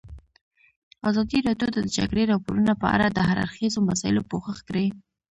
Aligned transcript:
ازادي 1.09 1.39
راډیو 1.47 1.69
د 1.73 1.77
د 1.85 1.89
جګړې 1.97 2.23
راپورونه 2.31 2.73
په 2.81 2.87
اړه 2.95 3.07
د 3.11 3.19
هر 3.27 3.37
اړخیزو 3.45 3.79
مسایلو 3.89 4.27
پوښښ 4.31 4.57
کړی. 4.67 4.87